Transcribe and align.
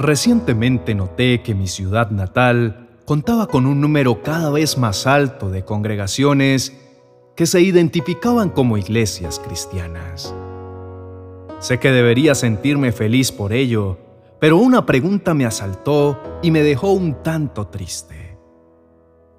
Recientemente 0.00 0.94
noté 0.94 1.42
que 1.42 1.54
mi 1.54 1.66
ciudad 1.66 2.10
natal 2.10 2.88
contaba 3.04 3.48
con 3.48 3.66
un 3.66 3.82
número 3.82 4.22
cada 4.22 4.48
vez 4.48 4.78
más 4.78 5.06
alto 5.06 5.50
de 5.50 5.62
congregaciones 5.62 6.74
que 7.36 7.44
se 7.44 7.60
identificaban 7.60 8.48
como 8.48 8.78
iglesias 8.78 9.38
cristianas. 9.38 10.34
Sé 11.58 11.78
que 11.80 11.90
debería 11.90 12.34
sentirme 12.34 12.92
feliz 12.92 13.30
por 13.30 13.52
ello, 13.52 13.98
pero 14.40 14.56
una 14.56 14.86
pregunta 14.86 15.34
me 15.34 15.44
asaltó 15.44 16.18
y 16.40 16.50
me 16.50 16.62
dejó 16.62 16.92
un 16.92 17.22
tanto 17.22 17.66
triste. 17.66 18.38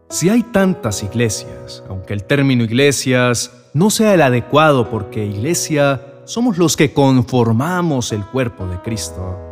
Si 0.09 0.29
hay 0.29 0.43
tantas 0.43 1.01
iglesias, 1.01 1.83
aunque 1.89 2.13
el 2.13 2.23
término 2.25 2.63
iglesias 2.63 3.51
no 3.73 3.89
sea 3.89 4.13
el 4.13 4.21
adecuado 4.21 4.91
porque 4.91 5.25
iglesia 5.25 6.21
somos 6.25 6.59
los 6.59 6.77
que 6.77 6.93
conformamos 6.93 8.11
el 8.11 8.23
cuerpo 8.27 8.67
de 8.67 8.79
Cristo. 8.81 9.50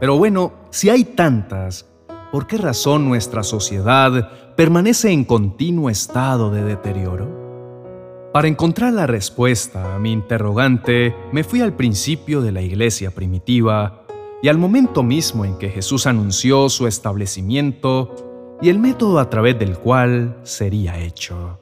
Pero 0.00 0.16
bueno, 0.16 0.54
si 0.70 0.88
hay 0.88 1.04
tantas, 1.04 1.86
¿por 2.32 2.46
qué 2.46 2.56
razón 2.56 3.06
nuestra 3.06 3.42
sociedad 3.42 4.54
permanece 4.56 5.12
en 5.12 5.26
continuo 5.26 5.90
estado 5.90 6.50
de 6.50 6.64
deterioro? 6.64 8.30
Para 8.32 8.48
encontrar 8.48 8.94
la 8.94 9.06
respuesta 9.06 9.94
a 9.94 9.98
mi 9.98 10.12
interrogante, 10.12 11.14
me 11.32 11.44
fui 11.44 11.60
al 11.60 11.74
principio 11.74 12.40
de 12.40 12.50
la 12.50 12.62
iglesia 12.62 13.10
primitiva 13.10 14.06
y 14.42 14.48
al 14.48 14.56
momento 14.56 15.02
mismo 15.02 15.44
en 15.44 15.58
que 15.58 15.68
Jesús 15.68 16.06
anunció 16.06 16.70
su 16.70 16.86
establecimiento 16.86 18.56
y 18.62 18.70
el 18.70 18.78
método 18.78 19.18
a 19.18 19.28
través 19.28 19.58
del 19.58 19.76
cual 19.76 20.38
sería 20.44 20.98
hecho. 20.98 21.58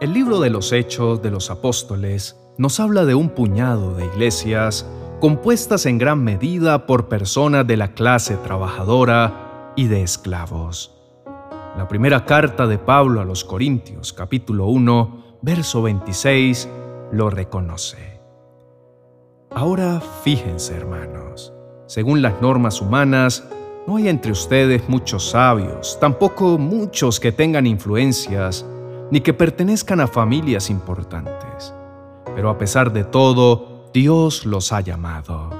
El 0.00 0.12
libro 0.12 0.38
de 0.38 0.50
los 0.50 0.72
Hechos 0.72 1.22
de 1.22 1.32
los 1.32 1.50
Apóstoles 1.50 2.36
nos 2.56 2.78
habla 2.78 3.04
de 3.04 3.16
un 3.16 3.30
puñado 3.30 3.94
de 3.94 4.04
iglesias 4.04 4.86
compuestas 5.22 5.86
en 5.86 5.98
gran 5.98 6.24
medida 6.24 6.84
por 6.84 7.06
personas 7.06 7.64
de 7.64 7.76
la 7.76 7.94
clase 7.94 8.34
trabajadora 8.38 9.72
y 9.76 9.86
de 9.86 10.02
esclavos. 10.02 10.98
La 11.78 11.86
primera 11.86 12.24
carta 12.24 12.66
de 12.66 12.76
Pablo 12.76 13.20
a 13.20 13.24
los 13.24 13.44
Corintios, 13.44 14.12
capítulo 14.12 14.66
1, 14.66 15.36
verso 15.40 15.80
26, 15.80 16.68
lo 17.12 17.30
reconoce. 17.30 18.20
Ahora 19.52 20.02
fíjense, 20.24 20.74
hermanos, 20.74 21.52
según 21.86 22.20
las 22.20 22.42
normas 22.42 22.80
humanas, 22.80 23.44
no 23.86 23.98
hay 23.98 24.08
entre 24.08 24.32
ustedes 24.32 24.88
muchos 24.88 25.30
sabios, 25.30 25.98
tampoco 26.00 26.58
muchos 26.58 27.20
que 27.20 27.30
tengan 27.30 27.68
influencias, 27.68 28.66
ni 29.12 29.20
que 29.20 29.32
pertenezcan 29.32 30.00
a 30.00 30.08
familias 30.08 30.68
importantes. 30.68 31.72
Pero 32.34 32.50
a 32.50 32.58
pesar 32.58 32.92
de 32.92 33.04
todo, 33.04 33.71
Dios 33.92 34.46
los 34.46 34.72
ha 34.72 34.80
llamado. 34.80 35.50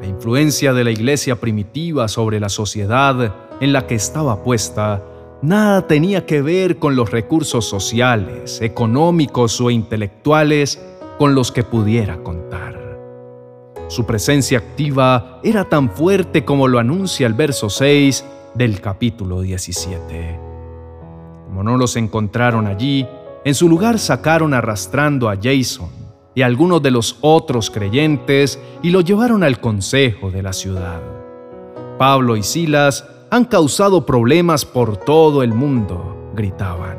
La 0.00 0.06
influencia 0.06 0.72
de 0.72 0.84
la 0.84 0.92
iglesia 0.92 1.40
primitiva 1.40 2.06
sobre 2.06 2.38
la 2.38 2.48
sociedad 2.48 3.34
en 3.60 3.72
la 3.72 3.88
que 3.88 3.96
estaba 3.96 4.44
puesta 4.44 5.02
nada 5.42 5.88
tenía 5.88 6.24
que 6.24 6.40
ver 6.40 6.78
con 6.78 6.94
los 6.94 7.10
recursos 7.10 7.64
sociales, 7.68 8.60
económicos 8.60 9.60
o 9.60 9.70
intelectuales 9.70 10.80
con 11.18 11.34
los 11.34 11.50
que 11.50 11.64
pudiera 11.64 12.22
contar. 12.22 12.78
Su 13.88 14.06
presencia 14.06 14.58
activa 14.58 15.40
era 15.42 15.64
tan 15.68 15.90
fuerte 15.90 16.44
como 16.44 16.68
lo 16.68 16.78
anuncia 16.78 17.26
el 17.26 17.34
verso 17.34 17.68
6 17.68 18.24
del 18.54 18.80
capítulo 18.80 19.40
17. 19.40 20.38
Como 21.46 21.64
no 21.64 21.76
los 21.76 21.96
encontraron 21.96 22.68
allí, 22.68 23.04
en 23.44 23.54
su 23.56 23.68
lugar 23.68 23.98
sacaron 23.98 24.54
arrastrando 24.54 25.28
a 25.28 25.36
Jason 25.36 26.01
y 26.34 26.42
algunos 26.42 26.82
de 26.82 26.90
los 26.90 27.18
otros 27.20 27.70
creyentes 27.70 28.58
y 28.82 28.90
lo 28.90 29.00
llevaron 29.00 29.42
al 29.42 29.60
consejo 29.60 30.30
de 30.30 30.42
la 30.42 30.52
ciudad. 30.52 31.00
Pablo 31.98 32.36
y 32.36 32.42
Silas 32.42 33.06
han 33.30 33.44
causado 33.44 34.04
problemas 34.04 34.64
por 34.64 34.96
todo 34.96 35.42
el 35.42 35.52
mundo, 35.54 36.30
gritaban, 36.34 36.98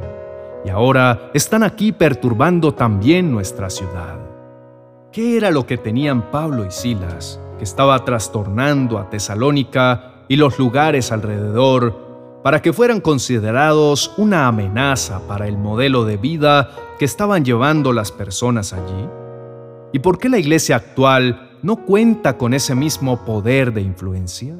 y 0.66 0.70
ahora 0.70 1.32
están 1.34 1.64
aquí 1.64 1.92
perturbando 1.92 2.74
también 2.74 3.32
nuestra 3.32 3.70
ciudad. 3.70 4.20
¿Qué 5.12 5.38
era 5.38 5.52
lo 5.52 5.66
que 5.68 5.78
tenían 5.78 6.32
Pablo 6.32 6.66
y 6.66 6.72
Silas, 6.72 7.40
que 7.58 7.64
estaba 7.64 8.04
trastornando 8.04 8.98
a 8.98 9.10
Tesalónica 9.10 10.24
y 10.28 10.38
los 10.38 10.58
lugares 10.58 11.12
alrededor 11.12 12.42
para 12.44 12.62
que 12.62 12.74
fueran 12.74 13.00
considerados 13.00 14.14
una 14.18 14.48
amenaza 14.48 15.22
para 15.28 15.48
el 15.48 15.58
modelo 15.58 16.04
de 16.06 16.18
vida 16.18 16.72
que 16.98 17.06
estaban 17.06 17.46
llevando 17.46 17.94
las 17.94 18.12
personas 18.12 18.74
allí? 18.74 19.23
¿Y 19.96 20.00
por 20.00 20.18
qué 20.18 20.28
la 20.28 20.40
iglesia 20.40 20.76
actual 20.76 21.52
no 21.62 21.76
cuenta 21.86 22.36
con 22.36 22.56
ese 22.56 22.74
mismo 22.74 23.24
poder 23.24 23.72
de 23.72 23.82
influencia? 23.82 24.56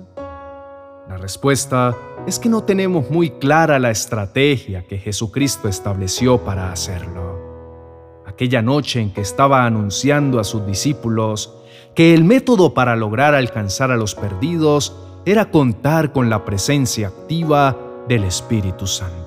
La 1.10 1.18
respuesta 1.18 1.98
es 2.28 2.38
que 2.38 2.50
no 2.50 2.64
tenemos 2.64 3.10
muy 3.10 3.32
clara 3.32 3.80
la 3.80 3.90
estrategia 3.90 4.86
que 4.88 5.00
Jesucristo 5.00 5.68
estableció 5.68 6.38
para 6.38 6.72
hacerlo. 6.72 8.22
Aquella 8.28 8.62
noche 8.62 9.02
en 9.02 9.12
que 9.12 9.22
estaba 9.22 9.66
anunciando 9.66 10.40
a 10.40 10.44
sus 10.44 10.68
discípulos 10.68 11.56
que 11.96 12.14
el 12.14 12.24
método 12.24 12.76
para 12.76 12.96
lograr 12.96 13.34
alcanzar 13.34 13.90
a 13.90 13.98
los 13.98 14.14
perdidos 14.14 14.96
era 15.26 15.50
contar 15.50 16.12
con 16.12 16.30
la 16.30 16.46
presencia 16.46 17.08
activa 17.08 17.76
del 18.08 18.24
Espíritu 18.24 18.86
Santo. 18.86 19.24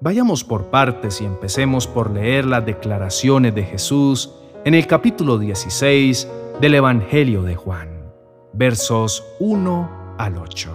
Vayamos 0.00 0.44
por 0.44 0.70
partes 0.70 1.20
y 1.20 1.24
empecemos 1.24 1.88
por 1.88 2.12
leer 2.12 2.46
las 2.46 2.64
declaraciones 2.64 3.52
de 3.54 3.64
Jesús 3.64 4.36
en 4.64 4.74
el 4.74 4.86
capítulo 4.86 5.38
16 5.38 6.28
del 6.60 6.74
Evangelio 6.74 7.42
de 7.42 7.56
Juan, 7.56 7.88
versos 8.52 9.24
1 9.38 10.16
al 10.18 10.36
8. 10.36 10.70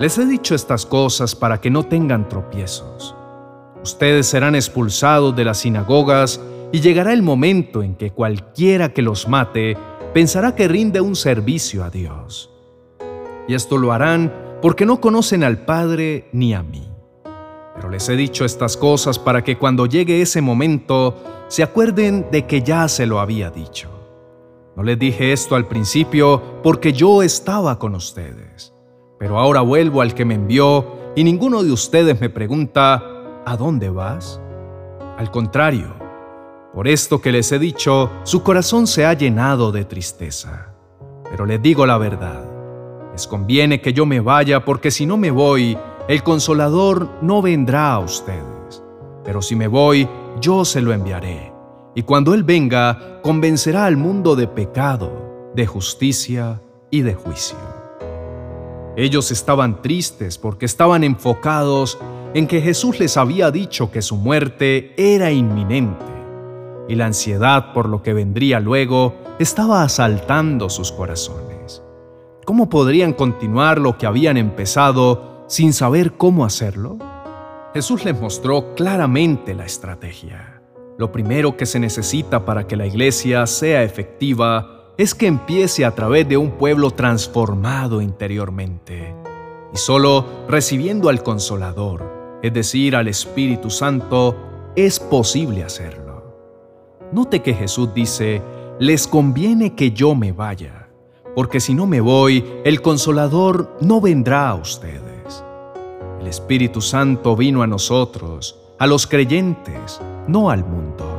Les 0.00 0.18
he 0.18 0.26
dicho 0.26 0.56
estas 0.56 0.84
cosas 0.84 1.36
para 1.36 1.60
que 1.60 1.70
no 1.70 1.84
tengan 1.84 2.28
tropiezos. 2.28 3.14
Ustedes 3.82 4.26
serán 4.26 4.56
expulsados 4.56 5.36
de 5.36 5.44
las 5.44 5.58
sinagogas 5.58 6.40
y 6.72 6.80
llegará 6.80 7.12
el 7.12 7.22
momento 7.22 7.84
en 7.84 7.94
que 7.94 8.10
cualquiera 8.10 8.92
que 8.92 9.02
los 9.02 9.28
mate 9.28 9.76
pensará 10.12 10.56
que 10.56 10.66
rinde 10.66 11.00
un 11.00 11.14
servicio 11.14 11.84
a 11.84 11.90
Dios. 11.90 12.50
Y 13.46 13.54
esto 13.54 13.78
lo 13.78 13.92
harán 13.92 14.32
porque 14.60 14.84
no 14.84 15.00
conocen 15.00 15.44
al 15.44 15.58
Padre 15.58 16.28
ni 16.32 16.54
a 16.54 16.64
mí. 16.64 16.95
Pero 17.76 17.90
les 17.90 18.08
he 18.08 18.16
dicho 18.16 18.44
estas 18.44 18.76
cosas 18.76 19.18
para 19.18 19.44
que 19.44 19.58
cuando 19.58 19.86
llegue 19.86 20.22
ese 20.22 20.40
momento 20.40 21.14
se 21.48 21.62
acuerden 21.62 22.26
de 22.32 22.46
que 22.46 22.62
ya 22.62 22.88
se 22.88 23.06
lo 23.06 23.20
había 23.20 23.50
dicho. 23.50 23.90
No 24.76 24.82
les 24.82 24.98
dije 24.98 25.32
esto 25.32 25.54
al 25.54 25.66
principio 25.66 26.60
porque 26.62 26.92
yo 26.92 27.22
estaba 27.22 27.78
con 27.78 27.94
ustedes. 27.94 28.74
Pero 29.18 29.38
ahora 29.38 29.60
vuelvo 29.60 30.00
al 30.00 30.14
que 30.14 30.24
me 30.24 30.34
envió 30.34 31.12
y 31.14 31.24
ninguno 31.24 31.62
de 31.62 31.72
ustedes 31.72 32.20
me 32.20 32.28
pregunta, 32.28 33.02
¿a 33.46 33.56
dónde 33.56 33.88
vas? 33.88 34.40
Al 35.16 35.30
contrario, 35.30 35.94
por 36.74 36.88
esto 36.88 37.22
que 37.22 37.32
les 37.32 37.50
he 37.52 37.58
dicho, 37.58 38.10
su 38.24 38.42
corazón 38.42 38.86
se 38.86 39.06
ha 39.06 39.14
llenado 39.14 39.72
de 39.72 39.86
tristeza. 39.86 40.74
Pero 41.30 41.46
les 41.46 41.62
digo 41.62 41.86
la 41.86 41.96
verdad, 41.96 42.44
les 43.12 43.26
conviene 43.26 43.80
que 43.80 43.94
yo 43.94 44.04
me 44.04 44.20
vaya 44.20 44.62
porque 44.62 44.90
si 44.90 45.06
no 45.06 45.16
me 45.16 45.30
voy, 45.30 45.78
el 46.08 46.22
consolador 46.22 47.08
no 47.22 47.42
vendrá 47.42 47.92
a 47.92 47.98
ustedes. 47.98 48.82
Pero 49.24 49.42
si 49.42 49.56
me 49.56 49.66
voy, 49.66 50.08
yo 50.40 50.64
se 50.64 50.80
lo 50.80 50.92
enviaré 50.92 51.56
y 51.96 52.02
cuando 52.02 52.34
Él 52.34 52.44
venga, 52.44 53.22
convencerá 53.22 53.86
al 53.86 53.96
mundo 53.96 54.36
de 54.36 54.46
pecado, 54.46 55.50
de 55.54 55.66
justicia 55.66 56.60
y 56.90 57.00
de 57.00 57.14
juicio. 57.14 57.56
Ellos 58.98 59.30
estaban 59.30 59.80
tristes 59.80 60.36
porque 60.36 60.66
estaban 60.66 61.04
enfocados 61.04 61.98
en 62.34 62.46
que 62.46 62.60
Jesús 62.60 63.00
les 63.00 63.16
había 63.16 63.50
dicho 63.50 63.90
que 63.90 64.02
su 64.02 64.16
muerte 64.16 64.92
era 64.98 65.32
inminente, 65.32 66.04
y 66.86 66.96
la 66.96 67.06
ansiedad 67.06 67.72
por 67.72 67.88
lo 67.88 68.02
que 68.02 68.12
vendría 68.12 68.60
luego 68.60 69.14
estaba 69.38 69.82
asaltando 69.82 70.68
sus 70.68 70.92
corazones. 70.92 71.82
¿Cómo 72.44 72.68
podrían 72.68 73.14
continuar 73.14 73.80
lo 73.80 73.96
que 73.96 74.04
habían 74.04 74.36
empezado 74.36 75.35
sin 75.46 75.72
saber 75.72 76.14
cómo 76.14 76.44
hacerlo? 76.44 76.98
Jesús 77.74 78.04
les 78.04 78.20
mostró 78.20 78.74
claramente 78.74 79.54
la 79.54 79.64
estrategia. 79.64 80.62
Lo 80.98 81.12
primero 81.12 81.56
que 81.56 81.66
se 81.66 81.78
necesita 81.78 82.44
para 82.44 82.66
que 82.66 82.76
la 82.76 82.86
iglesia 82.86 83.46
sea 83.46 83.82
efectiva 83.82 84.92
es 84.96 85.14
que 85.14 85.26
empiece 85.26 85.84
a 85.84 85.94
través 85.94 86.26
de 86.28 86.38
un 86.38 86.52
pueblo 86.52 86.90
transformado 86.90 88.00
interiormente. 88.00 89.14
Y 89.74 89.76
solo 89.76 90.24
recibiendo 90.48 91.10
al 91.10 91.22
Consolador, 91.22 92.38
es 92.42 92.52
decir, 92.54 92.96
al 92.96 93.08
Espíritu 93.08 93.68
Santo, 93.68 94.36
es 94.74 94.98
posible 94.98 95.64
hacerlo. 95.64 96.06
Note 97.12 97.42
que 97.42 97.54
Jesús 97.54 97.92
dice, 97.94 98.40
les 98.78 99.06
conviene 99.06 99.74
que 99.74 99.90
yo 99.90 100.14
me 100.14 100.32
vaya, 100.32 100.88
porque 101.34 101.60
si 101.60 101.74
no 101.74 101.86
me 101.86 102.00
voy, 102.00 102.44
el 102.64 102.80
Consolador 102.80 103.76
no 103.82 104.00
vendrá 104.00 104.48
a 104.48 104.54
ustedes. 104.54 105.05
El 106.20 106.26
Espíritu 106.26 106.80
Santo 106.80 107.36
vino 107.36 107.62
a 107.62 107.66
nosotros, 107.66 108.58
a 108.78 108.86
los 108.86 109.06
creyentes, 109.06 110.00
no 110.26 110.50
al 110.50 110.64
mundo. 110.64 111.16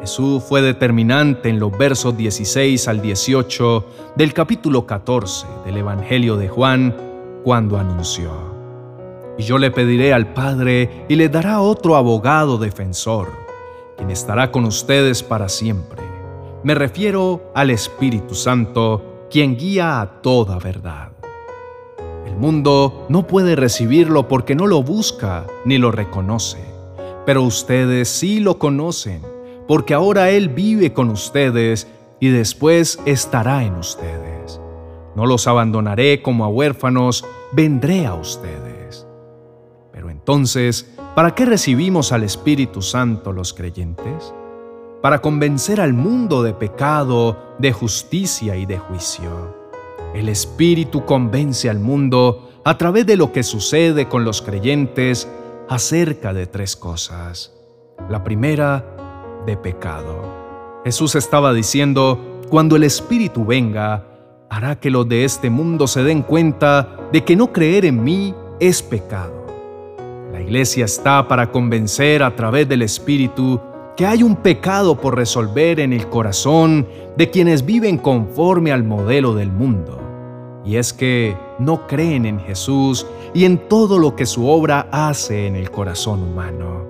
Jesús 0.00 0.42
fue 0.42 0.60
determinante 0.60 1.48
en 1.48 1.58
los 1.58 1.76
versos 1.76 2.16
16 2.16 2.88
al 2.88 3.00
18 3.00 3.86
del 4.16 4.34
capítulo 4.34 4.86
14 4.86 5.46
del 5.64 5.78
Evangelio 5.78 6.36
de 6.36 6.48
Juan 6.48 6.94
cuando 7.42 7.78
anunció, 7.78 8.30
Y 9.38 9.42
yo 9.44 9.58
le 9.58 9.70
pediré 9.70 10.12
al 10.12 10.32
Padre 10.32 11.06
y 11.08 11.16
le 11.16 11.28
dará 11.28 11.60
otro 11.60 11.96
abogado 11.96 12.58
defensor, 12.58 13.32
quien 13.96 14.10
estará 14.10 14.52
con 14.52 14.64
ustedes 14.64 15.22
para 15.22 15.48
siempre. 15.48 16.02
Me 16.62 16.74
refiero 16.74 17.50
al 17.54 17.70
Espíritu 17.70 18.34
Santo, 18.34 19.26
quien 19.30 19.56
guía 19.56 20.00
a 20.00 20.20
toda 20.22 20.58
verdad. 20.58 21.13
El 22.34 22.40
mundo 22.40 23.06
no 23.08 23.28
puede 23.28 23.54
recibirlo 23.54 24.26
porque 24.26 24.56
no 24.56 24.66
lo 24.66 24.82
busca 24.82 25.46
ni 25.64 25.78
lo 25.78 25.92
reconoce, 25.92 26.58
pero 27.24 27.44
ustedes 27.44 28.08
sí 28.08 28.40
lo 28.40 28.58
conocen 28.58 29.22
porque 29.68 29.94
ahora 29.94 30.30
Él 30.30 30.48
vive 30.48 30.92
con 30.92 31.10
ustedes 31.10 31.86
y 32.18 32.30
después 32.30 32.98
estará 33.06 33.62
en 33.62 33.76
ustedes. 33.76 34.60
No 35.14 35.26
los 35.26 35.46
abandonaré 35.46 36.22
como 36.22 36.44
a 36.44 36.48
huérfanos, 36.48 37.24
vendré 37.52 38.04
a 38.04 38.14
ustedes. 38.14 39.06
Pero 39.92 40.10
entonces, 40.10 40.92
¿para 41.14 41.36
qué 41.36 41.46
recibimos 41.46 42.10
al 42.10 42.24
Espíritu 42.24 42.82
Santo 42.82 43.32
los 43.32 43.54
creyentes? 43.54 44.34
Para 45.00 45.20
convencer 45.22 45.80
al 45.80 45.92
mundo 45.92 46.42
de 46.42 46.52
pecado, 46.52 47.54
de 47.60 47.72
justicia 47.72 48.56
y 48.56 48.66
de 48.66 48.78
juicio. 48.78 49.63
El 50.14 50.28
Espíritu 50.28 51.04
convence 51.04 51.68
al 51.68 51.80
mundo 51.80 52.50
a 52.64 52.78
través 52.78 53.06
de 53.06 53.16
lo 53.16 53.32
que 53.32 53.42
sucede 53.42 54.08
con 54.08 54.24
los 54.24 54.42
creyentes 54.42 55.28
acerca 55.68 56.32
de 56.32 56.46
tres 56.46 56.76
cosas. 56.76 57.52
La 58.08 58.24
primera 58.24 59.42
de 59.46 59.56
pecado. 59.56 60.82
Jesús 60.84 61.14
estaba 61.14 61.52
diciendo, 61.52 62.40
cuando 62.48 62.76
el 62.76 62.84
Espíritu 62.84 63.44
venga, 63.44 64.06
hará 64.50 64.78
que 64.78 64.90
los 64.90 65.08
de 65.08 65.24
este 65.24 65.50
mundo 65.50 65.86
se 65.86 66.04
den 66.04 66.22
cuenta 66.22 66.96
de 67.12 67.24
que 67.24 67.36
no 67.36 67.52
creer 67.52 67.84
en 67.84 68.04
mí 68.04 68.34
es 68.60 68.82
pecado. 68.82 69.44
La 70.32 70.40
iglesia 70.40 70.84
está 70.84 71.26
para 71.26 71.50
convencer 71.50 72.22
a 72.22 72.34
través 72.36 72.68
del 72.68 72.82
Espíritu 72.82 73.60
que 73.96 74.06
hay 74.06 74.22
un 74.24 74.36
pecado 74.36 74.96
por 75.00 75.14
resolver 75.14 75.78
en 75.78 75.92
el 75.92 76.08
corazón 76.08 76.88
de 77.16 77.30
quienes 77.30 77.64
viven 77.64 77.98
conforme 77.98 78.72
al 78.72 78.82
modelo 78.82 79.34
del 79.34 79.52
mundo. 79.52 80.00
Y 80.64 80.76
es 80.76 80.92
que 80.92 81.36
no 81.58 81.86
creen 81.86 82.26
en 82.26 82.40
Jesús 82.40 83.06
y 83.34 83.44
en 83.44 83.68
todo 83.68 83.98
lo 83.98 84.16
que 84.16 84.26
su 84.26 84.48
obra 84.48 84.88
hace 84.90 85.46
en 85.46 85.54
el 85.54 85.70
corazón 85.70 86.22
humano. 86.22 86.84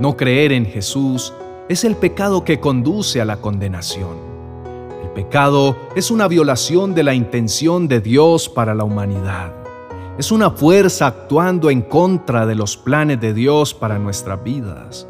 No 0.00 0.16
creer 0.16 0.52
en 0.52 0.66
Jesús 0.66 1.32
es 1.68 1.84
el 1.84 1.94
pecado 1.96 2.44
que 2.44 2.58
conduce 2.58 3.20
a 3.20 3.24
la 3.24 3.36
condenación. 3.36 4.16
El 5.04 5.10
pecado 5.10 5.76
es 5.94 6.10
una 6.10 6.26
violación 6.26 6.94
de 6.94 7.04
la 7.04 7.14
intención 7.14 7.86
de 7.86 8.00
Dios 8.00 8.48
para 8.48 8.74
la 8.74 8.84
humanidad. 8.84 9.52
Es 10.18 10.32
una 10.32 10.50
fuerza 10.50 11.06
actuando 11.06 11.70
en 11.70 11.82
contra 11.82 12.44
de 12.46 12.54
los 12.54 12.76
planes 12.76 13.20
de 13.20 13.34
Dios 13.34 13.74
para 13.74 13.98
nuestras 13.98 14.42
vidas. 14.42 15.06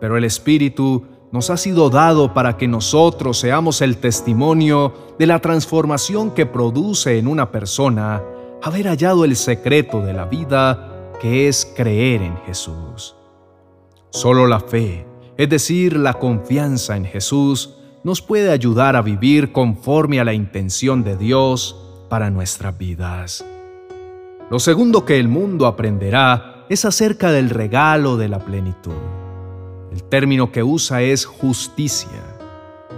Pero 0.00 0.16
el 0.16 0.24
Espíritu 0.24 1.04
nos 1.32 1.50
ha 1.50 1.56
sido 1.56 1.90
dado 1.90 2.34
para 2.34 2.56
que 2.56 2.66
nosotros 2.66 3.38
seamos 3.38 3.82
el 3.82 3.98
testimonio 3.98 4.92
de 5.18 5.26
la 5.26 5.38
transformación 5.38 6.32
que 6.32 6.46
produce 6.46 7.18
en 7.18 7.28
una 7.28 7.52
persona 7.52 8.22
haber 8.62 8.86
hallado 8.86 9.24
el 9.24 9.36
secreto 9.36 10.00
de 10.00 10.12
la 10.12 10.24
vida, 10.24 11.12
que 11.20 11.48
es 11.48 11.72
creer 11.76 12.22
en 12.22 12.36
Jesús. 12.46 13.14
Solo 14.10 14.46
la 14.46 14.60
fe, 14.60 15.06
es 15.36 15.48
decir, 15.48 15.96
la 15.96 16.14
confianza 16.14 16.96
en 16.96 17.04
Jesús, 17.04 17.76
nos 18.02 18.22
puede 18.22 18.50
ayudar 18.50 18.96
a 18.96 19.02
vivir 19.02 19.52
conforme 19.52 20.20
a 20.20 20.24
la 20.24 20.32
intención 20.32 21.04
de 21.04 21.16
Dios 21.16 21.76
para 22.08 22.30
nuestras 22.30 22.76
vidas. 22.76 23.44
Lo 24.50 24.58
segundo 24.58 25.04
que 25.04 25.20
el 25.20 25.28
mundo 25.28 25.66
aprenderá 25.66 26.66
es 26.68 26.84
acerca 26.84 27.30
del 27.30 27.50
regalo 27.50 28.16
de 28.16 28.28
la 28.28 28.40
plenitud. 28.40 28.92
El 29.92 30.04
término 30.04 30.52
que 30.52 30.62
usa 30.62 31.02
es 31.02 31.24
justicia, 31.26 32.36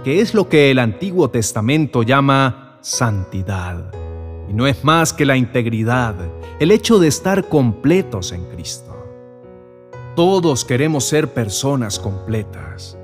que 0.03 0.19
es 0.21 0.33
lo 0.33 0.47
que 0.47 0.69
el 0.69 0.77
Antiguo 0.77 1.29
Testamento 1.29 2.03
llama 2.03 2.77
santidad. 2.81 3.91
Y 4.47 4.53
no 4.53 4.67
es 4.67 4.83
más 4.83 5.11
que 5.11 5.25
la 5.25 5.35
integridad, 5.35 6.15
el 6.59 6.69
hecho 6.69 6.99
de 6.99 7.07
estar 7.07 7.49
completos 7.49 8.31
en 8.31 8.45
Cristo. 8.45 8.91
Todos 10.15 10.65
queremos 10.65 11.05
ser 11.05 11.33
personas 11.33 11.97
completas. 11.97 12.97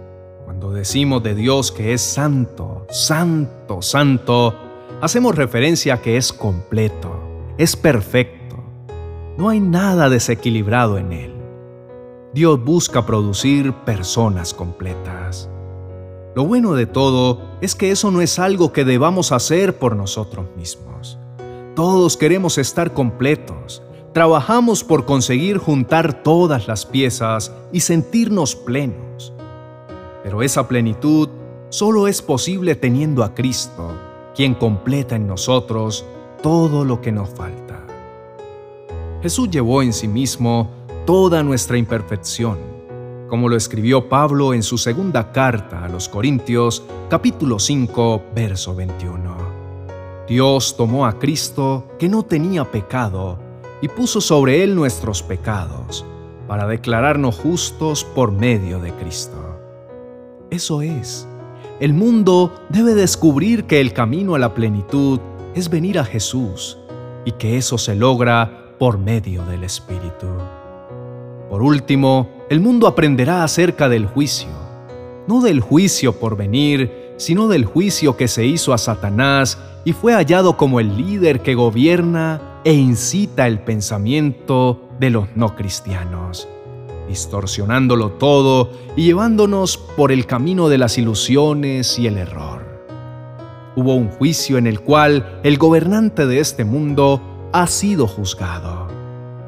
Cuando 0.45 0.71
decimos 0.71 1.23
de 1.23 1.33
Dios 1.33 1.71
que 1.71 1.93
es 1.93 2.01
santo, 2.01 2.85
santo, 2.91 3.81
santo, 3.81 4.53
hacemos 5.01 5.35
referencia 5.35 5.95
a 5.95 6.01
que 6.01 6.17
es 6.17 6.31
completo, 6.31 7.11
es 7.57 7.75
perfecto. 7.75 8.63
No 9.37 9.49
hay 9.49 9.59
nada 9.59 10.09
desequilibrado 10.09 10.99
en 10.99 11.13
Él. 11.13 11.38
Dios 12.33 12.63
busca 12.63 13.05
producir 13.05 13.73
personas 13.85 14.53
completas. 14.53 15.49
Lo 16.35 16.45
bueno 16.45 16.73
de 16.73 16.85
todo 16.85 17.41
es 17.61 17.75
que 17.75 17.91
eso 17.91 18.11
no 18.11 18.21
es 18.21 18.39
algo 18.39 18.71
que 18.71 18.85
debamos 18.85 19.31
hacer 19.31 19.79
por 19.79 19.95
nosotros 19.95 20.45
mismos. 20.55 21.17
Todos 21.75 22.17
queremos 22.17 22.57
estar 22.57 22.93
completos, 22.93 23.81
Trabajamos 24.13 24.83
por 24.83 25.05
conseguir 25.05 25.59
juntar 25.59 26.23
todas 26.23 26.67
las 26.67 26.85
piezas 26.85 27.53
y 27.71 27.81
sentirnos 27.81 28.55
plenos. 28.55 29.33
Pero 30.23 30.41
esa 30.41 30.67
plenitud 30.67 31.29
solo 31.69 32.07
es 32.07 32.23
posible 32.23 32.75
teniendo 32.75 33.23
a 33.23 33.35
Cristo, 33.35 33.93
quien 34.35 34.55
completa 34.55 35.15
en 35.15 35.27
nosotros 35.27 36.05
todo 36.41 36.85
lo 36.85 37.01
que 37.01 37.11
nos 37.11 37.29
falta. 37.29 37.85
Jesús 39.21 39.51
llevó 39.51 39.83
en 39.83 39.93
sí 39.93 40.07
mismo 40.07 40.71
toda 41.09 41.41
nuestra 41.41 41.75
imperfección, 41.75 42.59
como 43.29 43.49
lo 43.49 43.55
escribió 43.55 44.09
Pablo 44.09 44.53
en 44.53 44.61
su 44.61 44.77
segunda 44.77 45.31
carta 45.31 45.83
a 45.83 45.89
los 45.89 46.07
Corintios, 46.07 46.83
capítulo 47.09 47.57
5, 47.57 48.25
verso 48.35 48.75
21. 48.75 49.17
Dios 50.27 50.77
tomó 50.77 51.07
a 51.07 51.17
Cristo, 51.17 51.87
que 51.97 52.07
no 52.07 52.21
tenía 52.21 52.63
pecado, 52.63 53.39
y 53.81 53.87
puso 53.87 54.21
sobre 54.21 54.63
él 54.63 54.75
nuestros 54.75 55.23
pecados, 55.23 56.05
para 56.47 56.67
declararnos 56.67 57.39
justos 57.39 58.03
por 58.03 58.31
medio 58.31 58.79
de 58.79 58.93
Cristo. 58.93 59.59
Eso 60.51 60.83
es, 60.83 61.27
el 61.79 61.95
mundo 61.95 62.53
debe 62.69 62.93
descubrir 62.93 63.63
que 63.63 63.81
el 63.81 63.93
camino 63.93 64.35
a 64.35 64.39
la 64.39 64.53
plenitud 64.53 65.19
es 65.55 65.71
venir 65.71 65.97
a 65.97 66.05
Jesús 66.05 66.77
y 67.25 67.31
que 67.31 67.57
eso 67.57 67.79
se 67.79 67.95
logra 67.95 68.75
por 68.77 68.99
medio 68.99 69.43
del 69.45 69.63
Espíritu. 69.63 70.27
Por 71.49 71.63
último, 71.63 72.29
el 72.49 72.59
mundo 72.59 72.85
aprenderá 72.85 73.43
acerca 73.43 73.89
del 73.89 74.05
juicio, 74.05 74.49
no 75.27 75.41
del 75.41 75.61
juicio 75.61 76.13
por 76.13 76.37
venir, 76.37 77.13
sino 77.17 77.47
del 77.47 77.65
juicio 77.65 78.15
que 78.15 78.27
se 78.27 78.45
hizo 78.45 78.71
a 78.71 78.77
Satanás 78.77 79.57
y 79.83 79.93
fue 79.93 80.13
hallado 80.13 80.57
como 80.57 80.79
el 80.79 80.95
líder 80.95 81.41
que 81.41 81.55
gobierna 81.55 82.61
e 82.63 82.73
incita 82.73 83.47
el 83.47 83.59
pensamiento 83.59 84.89
de 84.99 85.09
los 85.09 85.35
no 85.35 85.55
cristianos, 85.55 86.47
distorsionándolo 87.07 88.11
todo 88.11 88.69
y 88.95 89.05
llevándonos 89.05 89.77
por 89.77 90.11
el 90.11 90.27
camino 90.27 90.69
de 90.69 90.77
las 90.77 90.99
ilusiones 90.99 91.97
y 91.97 92.05
el 92.05 92.17
error. 92.17 92.63
Hubo 93.75 93.95
un 93.95 94.09
juicio 94.09 94.59
en 94.59 94.67
el 94.67 94.81
cual 94.81 95.39
el 95.43 95.57
gobernante 95.57 96.27
de 96.27 96.41
este 96.41 96.63
mundo 96.63 97.49
ha 97.53 97.65
sido 97.65 98.05
juzgado. 98.05 98.87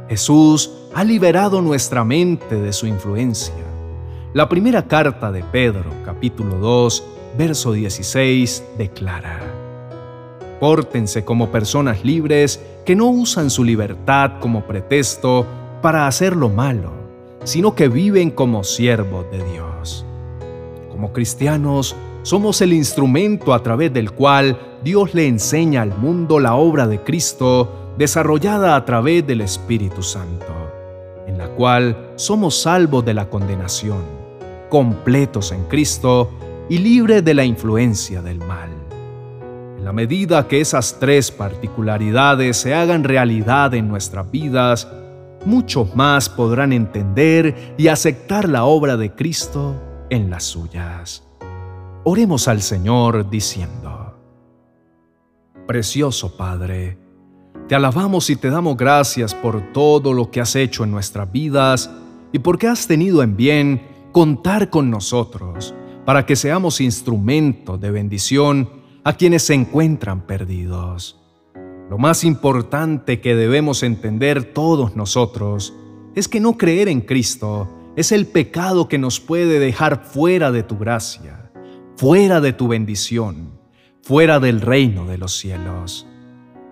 Jesús 0.09 0.80
ha 0.93 1.03
liberado 1.03 1.61
nuestra 1.61 2.03
mente 2.03 2.55
de 2.55 2.73
su 2.73 2.85
influencia. 2.85 3.53
La 4.33 4.49
primera 4.49 4.87
carta 4.87 5.31
de 5.31 5.43
Pedro, 5.43 5.85
capítulo 6.05 6.57
2, 6.57 7.03
verso 7.37 7.71
16, 7.71 8.63
declara, 8.77 9.39
Pórtense 10.59 11.23
como 11.25 11.49
personas 11.49 12.03
libres 12.03 12.61
que 12.85 12.95
no 12.95 13.07
usan 13.07 13.49
su 13.49 13.63
libertad 13.63 14.33
como 14.39 14.65
pretexto 14.65 15.45
para 15.81 16.07
hacer 16.07 16.35
lo 16.35 16.49
malo, 16.49 16.91
sino 17.43 17.73
que 17.73 17.87
viven 17.87 18.29
como 18.29 18.63
siervos 18.63 19.25
de 19.31 19.43
Dios. 19.51 20.05
Como 20.91 21.13
cristianos, 21.13 21.95
somos 22.23 22.61
el 22.61 22.73
instrumento 22.73 23.53
a 23.53 23.63
través 23.63 23.91
del 23.93 24.11
cual 24.11 24.59
Dios 24.83 25.13
le 25.13 25.27
enseña 25.27 25.81
al 25.81 25.97
mundo 25.97 26.39
la 26.39 26.55
obra 26.55 26.85
de 26.85 26.99
Cristo 26.99 27.93
desarrollada 27.97 28.75
a 28.75 28.85
través 28.85 29.25
del 29.25 29.41
Espíritu 29.41 30.03
Santo, 30.03 30.60
cual 31.55 32.13
somos 32.15 32.61
salvos 32.61 33.05
de 33.05 33.13
la 33.13 33.29
condenación, 33.29 34.03
completos 34.69 35.51
en 35.51 35.63
Cristo 35.65 36.31
y 36.69 36.77
libres 36.77 37.23
de 37.23 37.33
la 37.33 37.43
influencia 37.43 38.21
del 38.21 38.39
mal. 38.39 38.69
En 39.77 39.85
la 39.85 39.93
medida 39.93 40.47
que 40.47 40.61
esas 40.61 40.99
tres 40.99 41.31
particularidades 41.31 42.57
se 42.57 42.73
hagan 42.73 43.03
realidad 43.03 43.73
en 43.73 43.87
nuestras 43.87 44.29
vidas, 44.29 44.87
muchos 45.45 45.95
más 45.95 46.29
podrán 46.29 46.71
entender 46.71 47.75
y 47.77 47.87
aceptar 47.87 48.47
la 48.47 48.65
obra 48.65 48.95
de 48.95 49.11
Cristo 49.13 49.75
en 50.09 50.29
las 50.29 50.43
suyas. 50.43 51.23
Oremos 52.03 52.47
al 52.47 52.61
Señor 52.61 53.29
diciendo, 53.29 54.15
Precioso 55.67 56.35
Padre, 56.35 57.00
te 57.67 57.75
alabamos 57.75 58.29
y 58.29 58.35
te 58.35 58.49
damos 58.49 58.77
gracias 58.77 59.33
por 59.33 59.71
todo 59.73 60.13
lo 60.13 60.29
que 60.29 60.41
has 60.41 60.55
hecho 60.55 60.83
en 60.83 60.91
nuestras 60.91 61.31
vidas 61.31 61.89
y 62.31 62.39
porque 62.39 62.67
has 62.67 62.87
tenido 62.87 63.23
en 63.23 63.37
bien 63.37 63.81
contar 64.11 64.69
con 64.69 64.89
nosotros 64.89 65.73
para 66.05 66.25
que 66.25 66.35
seamos 66.35 66.81
instrumento 66.81 67.77
de 67.77 67.91
bendición 67.91 68.69
a 69.03 69.13
quienes 69.13 69.43
se 69.43 69.53
encuentran 69.53 70.25
perdidos. 70.25 71.19
Lo 71.89 71.97
más 71.97 72.23
importante 72.23 73.19
que 73.19 73.35
debemos 73.35 73.83
entender 73.83 74.53
todos 74.53 74.95
nosotros 74.95 75.73
es 76.15 76.27
que 76.27 76.39
no 76.39 76.57
creer 76.57 76.87
en 76.87 77.01
Cristo 77.01 77.67
es 77.95 78.11
el 78.11 78.27
pecado 78.27 78.87
que 78.87 78.97
nos 78.97 79.19
puede 79.19 79.59
dejar 79.59 80.05
fuera 80.05 80.51
de 80.51 80.63
tu 80.63 80.77
gracia, 80.77 81.51
fuera 81.97 82.39
de 82.39 82.53
tu 82.53 82.67
bendición, 82.67 83.59
fuera 84.01 84.39
del 84.39 84.61
reino 84.61 85.05
de 85.05 85.17
los 85.17 85.37
cielos. 85.37 86.07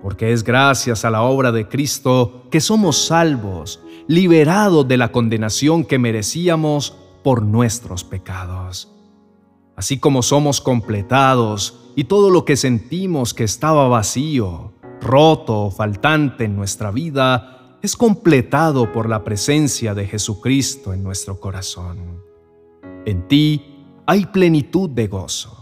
Porque 0.02 0.32
es 0.32 0.44
gracias 0.44 1.06
a 1.06 1.10
la 1.10 1.22
obra 1.22 1.52
de 1.52 1.68
Cristo 1.68 2.44
que 2.50 2.62
somos 2.62 3.06
salvos, 3.08 3.82
liberados 4.08 4.88
de 4.88 4.98
la 4.98 5.12
condenación 5.12 5.84
que 5.84 6.00
merecíamos 6.00 6.96
por 7.24 7.44
nuestros 7.44 8.04
pecados. 8.04 8.94
Así 9.76 10.00
como 10.00 10.24
somos 10.24 10.62
completados 10.62 11.92
y 11.96 12.06
todo 12.06 12.30
lo 12.30 12.46
que 12.46 12.58
sentimos 12.58 13.34
que 13.34 13.44
estaba 13.44 13.88
vacío, 13.88 14.74
roto 15.02 15.66
o 15.66 15.72
faltante 15.72 16.46
en 16.46 16.56
nuestra 16.56 16.92
vida 16.92 17.78
es 17.82 17.96
completado 17.96 18.92
por 18.92 19.08
la 19.08 19.24
presencia 19.24 19.94
de 19.94 20.06
Jesucristo 20.06 20.94
en 20.94 21.04
nuestro 21.04 21.40
corazón. 21.40 22.22
En 23.06 23.28
ti 23.28 23.86
hay 24.06 24.26
plenitud 24.26 24.90
de 24.90 25.08
gozo, 25.08 25.59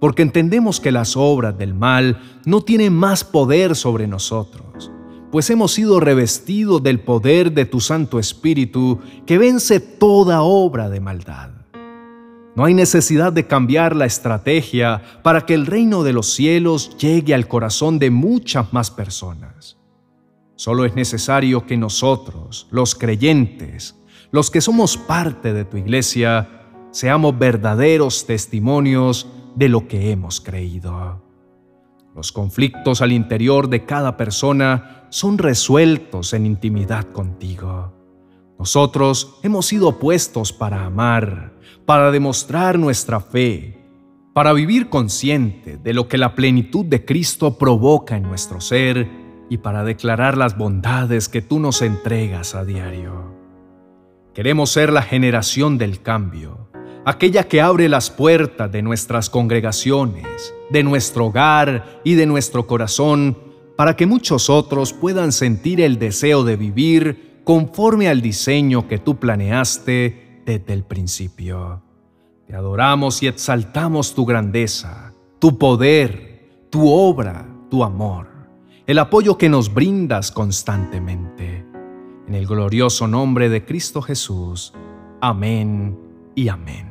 porque 0.00 0.22
entendemos 0.22 0.80
que 0.80 0.90
las 0.90 1.16
obras 1.16 1.56
del 1.56 1.74
mal 1.74 2.20
no 2.46 2.62
tienen 2.62 2.94
más 2.94 3.22
poder 3.22 3.76
sobre 3.76 4.06
nosotros, 4.06 4.90
pues 5.30 5.48
hemos 5.50 5.72
sido 5.72 6.00
revestidos 6.00 6.82
del 6.82 7.00
poder 7.00 7.52
de 7.52 7.66
tu 7.66 7.80
Santo 7.80 8.18
Espíritu 8.18 8.98
que 9.26 9.38
vence 9.38 9.78
toda 9.78 10.42
obra 10.42 10.88
de 10.88 11.00
maldad. 11.00 11.50
No 12.56 12.64
hay 12.64 12.74
necesidad 12.74 13.32
de 13.32 13.46
cambiar 13.46 13.94
la 13.94 14.06
estrategia 14.06 15.02
para 15.22 15.46
que 15.46 15.54
el 15.54 15.66
reino 15.66 16.02
de 16.02 16.12
los 16.12 16.34
cielos 16.34 16.96
llegue 16.98 17.32
al 17.32 17.46
corazón 17.46 17.98
de 18.00 18.10
muchas 18.10 18.72
más 18.72 18.90
personas. 18.90 19.76
Solo 20.56 20.84
es 20.84 20.94
necesario 20.94 21.64
que 21.64 21.76
nosotros, 21.76 22.66
los 22.70 22.94
creyentes, 22.94 23.94
los 24.32 24.50
que 24.50 24.60
somos 24.60 24.96
parte 24.96 25.52
de 25.52 25.64
tu 25.64 25.76
iglesia, 25.76 26.48
seamos 26.90 27.38
verdaderos 27.38 28.26
testimonios 28.26 29.26
de 29.60 29.68
lo 29.68 29.86
que 29.86 30.10
hemos 30.10 30.40
creído. 30.40 31.22
Los 32.16 32.32
conflictos 32.32 33.02
al 33.02 33.12
interior 33.12 33.68
de 33.68 33.84
cada 33.84 34.16
persona 34.16 35.04
son 35.10 35.36
resueltos 35.36 36.32
en 36.32 36.46
intimidad 36.46 37.04
contigo. 37.12 37.92
Nosotros 38.58 39.38
hemos 39.42 39.66
sido 39.66 39.98
puestos 39.98 40.54
para 40.54 40.86
amar, 40.86 41.52
para 41.84 42.10
demostrar 42.10 42.78
nuestra 42.78 43.20
fe, 43.20 43.78
para 44.32 44.54
vivir 44.54 44.88
consciente 44.88 45.76
de 45.76 45.92
lo 45.92 46.08
que 46.08 46.16
la 46.16 46.34
plenitud 46.34 46.86
de 46.86 47.04
Cristo 47.04 47.58
provoca 47.58 48.16
en 48.16 48.22
nuestro 48.22 48.62
ser 48.62 49.10
y 49.50 49.58
para 49.58 49.84
declarar 49.84 50.38
las 50.38 50.56
bondades 50.56 51.28
que 51.28 51.42
tú 51.42 51.60
nos 51.60 51.82
entregas 51.82 52.54
a 52.54 52.64
diario. 52.64 53.36
Queremos 54.32 54.70
ser 54.70 54.90
la 54.90 55.02
generación 55.02 55.76
del 55.76 56.00
cambio, 56.00 56.69
aquella 57.04 57.44
que 57.44 57.60
abre 57.60 57.88
las 57.88 58.10
puertas 58.10 58.70
de 58.70 58.82
nuestras 58.82 59.30
congregaciones, 59.30 60.54
de 60.70 60.82
nuestro 60.82 61.26
hogar 61.26 62.00
y 62.04 62.14
de 62.14 62.26
nuestro 62.26 62.66
corazón 62.66 63.36
para 63.76 63.96
que 63.96 64.06
muchos 64.06 64.50
otros 64.50 64.92
puedan 64.92 65.32
sentir 65.32 65.80
el 65.80 65.98
deseo 65.98 66.44
de 66.44 66.56
vivir 66.56 67.40
conforme 67.44 68.08
al 68.08 68.20
diseño 68.20 68.86
que 68.86 68.98
tú 68.98 69.16
planeaste 69.16 70.42
desde 70.44 70.72
el 70.74 70.84
principio. 70.84 71.82
Te 72.46 72.54
adoramos 72.54 73.22
y 73.22 73.26
exaltamos 73.26 74.14
tu 74.14 74.26
grandeza, 74.26 75.14
tu 75.38 75.56
poder, 75.56 76.66
tu 76.68 76.90
obra, 76.90 77.46
tu 77.70 77.82
amor, 77.82 78.28
el 78.86 78.98
apoyo 78.98 79.38
que 79.38 79.48
nos 79.48 79.72
brindas 79.72 80.30
constantemente. 80.30 81.64
En 82.28 82.34
el 82.34 82.46
glorioso 82.46 83.08
nombre 83.08 83.48
de 83.48 83.64
Cristo 83.64 84.02
Jesús. 84.02 84.74
Amén 85.20 85.98
y 86.34 86.48
amén. 86.48 86.89